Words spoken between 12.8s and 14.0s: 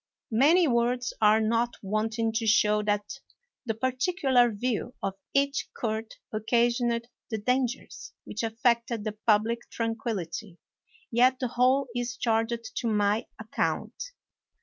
my account.